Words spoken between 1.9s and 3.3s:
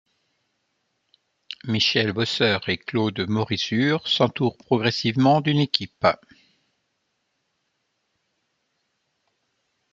Bosseur et Claude